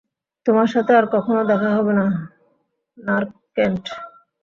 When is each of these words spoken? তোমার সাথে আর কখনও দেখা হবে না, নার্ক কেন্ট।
তোমার 0.45 0.67
সাথে 0.67 0.91
আর 0.95 1.05
কখনও 1.15 1.43
দেখা 1.43 1.69
হবে 1.77 1.93
না, 1.93 2.05
নার্ক 2.97 3.31
কেন্ট। 3.55 3.85